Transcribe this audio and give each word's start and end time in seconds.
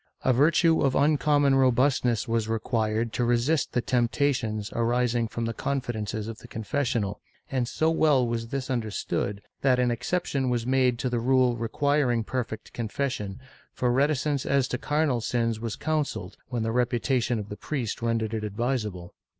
A 0.23 0.33
virtue 0.33 0.81
of 0.81 0.95
uncommon 0.95 1.53
robustness 1.53 2.27
was 2.27 2.47
required 2.49 3.13
to 3.13 3.23
resist 3.23 3.73
the 3.73 3.83
temptations 3.83 4.71
arising 4.73 5.27
from 5.27 5.45
the 5.45 5.53
confidences 5.53 6.27
of 6.27 6.39
the 6.39 6.47
confessional, 6.47 7.21
and 7.51 7.67
so 7.67 7.91
well 7.91 8.25
was 8.25 8.47
this 8.47 8.71
understood 8.71 9.43
that 9.61 9.77
an 9.77 9.91
excep 9.91 10.25
tion 10.25 10.49
was 10.49 10.65
made 10.65 10.97
to 10.97 11.09
the 11.11 11.19
rule 11.19 11.55
requiring 11.55 12.23
perfect 12.23 12.73
confession, 12.73 13.39
for 13.73 13.91
reticence 13.91 14.43
as 14.43 14.67
to 14.69 14.79
carnal 14.79 15.21
sins 15.21 15.59
was 15.59 15.75
counselled, 15.75 16.35
when 16.49 16.63
the 16.63 16.71
reputation 16.71 17.37
of 17.37 17.49
the 17.49 17.55
priest 17.55 18.01
rendered 18.01 18.33
it 18.33 18.43
advisable. 18.43 19.13